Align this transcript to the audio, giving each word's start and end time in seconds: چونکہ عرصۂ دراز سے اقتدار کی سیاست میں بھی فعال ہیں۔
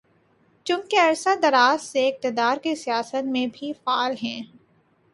چونکہ 0.65 0.99
عرصۂ 0.99 1.29
دراز 1.41 1.81
سے 1.81 2.07
اقتدار 2.07 2.57
کی 2.57 2.75
سیاست 2.75 3.23
میں 3.23 3.47
بھی 3.53 3.73
فعال 3.73 4.13
ہیں۔ 4.23 4.41